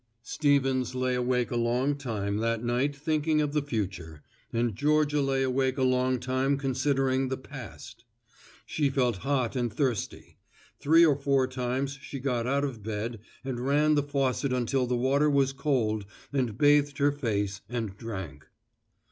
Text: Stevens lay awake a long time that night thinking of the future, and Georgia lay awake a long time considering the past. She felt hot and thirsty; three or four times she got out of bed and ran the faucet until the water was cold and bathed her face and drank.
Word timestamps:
Stevens 0.23 0.95
lay 0.95 1.13
awake 1.13 1.51
a 1.51 1.55
long 1.55 1.95
time 1.95 2.37
that 2.37 2.63
night 2.63 2.95
thinking 2.95 3.39
of 3.39 3.53
the 3.53 3.61
future, 3.61 4.23
and 4.51 4.75
Georgia 4.75 5.21
lay 5.21 5.43
awake 5.43 5.77
a 5.77 5.83
long 5.83 6.19
time 6.19 6.57
considering 6.57 7.27
the 7.27 7.37
past. 7.37 8.03
She 8.65 8.89
felt 8.89 9.17
hot 9.17 9.55
and 9.55 9.71
thirsty; 9.71 10.37
three 10.79 11.05
or 11.05 11.15
four 11.15 11.45
times 11.45 11.99
she 12.01 12.19
got 12.19 12.47
out 12.47 12.63
of 12.63 12.81
bed 12.81 13.19
and 13.45 13.59
ran 13.59 13.93
the 13.93 14.01
faucet 14.01 14.51
until 14.51 14.87
the 14.87 14.97
water 14.97 15.29
was 15.29 15.53
cold 15.53 16.07
and 16.33 16.57
bathed 16.57 16.97
her 16.97 17.11
face 17.11 17.61
and 17.69 17.95
drank. 17.95 18.47